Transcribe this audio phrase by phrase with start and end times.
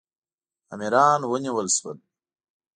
[0.73, 1.97] امیران ونیول شول.